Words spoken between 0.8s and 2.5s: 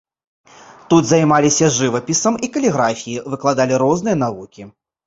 Тут займаліся жывапісам